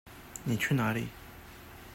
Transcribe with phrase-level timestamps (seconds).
[0.45, 1.05] 妳去哪裡？